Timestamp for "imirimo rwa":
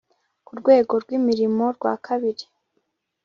1.19-1.93